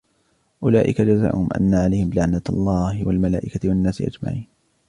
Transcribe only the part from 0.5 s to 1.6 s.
أُولَئِكَ جَزَاؤُهُمْ